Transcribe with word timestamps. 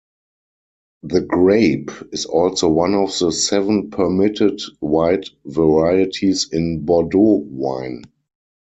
The 1.03 1.21
grape 1.21 1.91
is 2.11 2.25
also 2.25 2.67
one 2.69 2.95
of 2.95 3.15
the 3.19 3.31
seven 3.31 3.91
permitted 3.91 4.59
white 4.79 5.29
varieties 5.45 6.49
in 6.51 6.83
Bordeaux 6.85 7.43
wine. 7.45 8.05